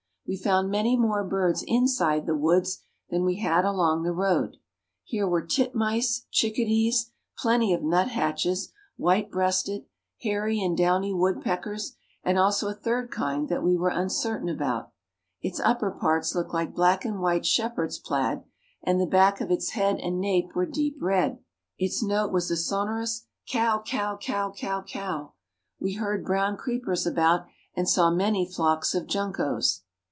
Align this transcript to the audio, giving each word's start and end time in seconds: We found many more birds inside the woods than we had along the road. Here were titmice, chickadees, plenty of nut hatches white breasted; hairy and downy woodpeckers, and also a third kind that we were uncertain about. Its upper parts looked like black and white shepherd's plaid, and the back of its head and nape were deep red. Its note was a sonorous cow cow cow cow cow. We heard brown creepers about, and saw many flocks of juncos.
We 0.27 0.37
found 0.37 0.71
many 0.71 0.95
more 0.95 1.25
birds 1.25 1.61
inside 1.67 2.25
the 2.25 2.37
woods 2.37 2.83
than 3.09 3.25
we 3.25 3.39
had 3.41 3.65
along 3.65 4.03
the 4.03 4.13
road. 4.13 4.55
Here 5.03 5.27
were 5.27 5.45
titmice, 5.45 6.25
chickadees, 6.31 7.11
plenty 7.37 7.73
of 7.73 7.83
nut 7.83 8.07
hatches 8.07 8.71
white 8.95 9.29
breasted; 9.29 9.87
hairy 10.21 10.61
and 10.63 10.77
downy 10.77 11.13
woodpeckers, 11.13 11.97
and 12.23 12.39
also 12.39 12.69
a 12.69 12.73
third 12.73 13.11
kind 13.11 13.49
that 13.49 13.61
we 13.61 13.75
were 13.75 13.89
uncertain 13.89 14.47
about. 14.47 14.93
Its 15.41 15.59
upper 15.59 15.91
parts 15.91 16.33
looked 16.33 16.53
like 16.53 16.73
black 16.73 17.03
and 17.03 17.19
white 17.19 17.45
shepherd's 17.45 17.99
plaid, 17.99 18.41
and 18.81 19.01
the 19.01 19.05
back 19.05 19.41
of 19.41 19.51
its 19.51 19.71
head 19.71 19.97
and 19.99 20.21
nape 20.21 20.55
were 20.55 20.65
deep 20.65 20.95
red. 21.01 21.39
Its 21.77 22.01
note 22.01 22.31
was 22.31 22.49
a 22.49 22.55
sonorous 22.55 23.25
cow 23.49 23.81
cow 23.85 24.15
cow 24.15 24.49
cow 24.49 24.81
cow. 24.81 25.33
We 25.77 25.95
heard 25.95 26.23
brown 26.23 26.55
creepers 26.55 27.05
about, 27.05 27.47
and 27.75 27.89
saw 27.89 28.09
many 28.11 28.49
flocks 28.49 28.95
of 28.95 29.07
juncos. 29.07 29.81